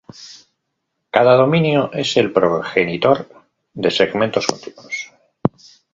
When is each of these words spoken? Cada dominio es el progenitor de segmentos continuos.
Cada 1.11 1.35
dominio 1.37 1.91
es 1.93 2.17
el 2.17 2.33
progenitor 2.33 3.27
de 3.75 3.91
segmentos 3.91 4.47
continuos. 4.47 5.11